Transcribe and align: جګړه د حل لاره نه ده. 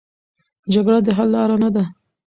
جګړه 0.73 0.99
د 1.05 1.07
حل 1.17 1.29
لاره 1.35 1.55
نه 1.63 1.69
ده. 1.75 1.83